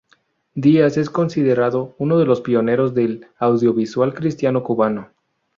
[0.55, 5.11] Díaz es considerado uno de los pioneros del audiovisual cristiano cubano.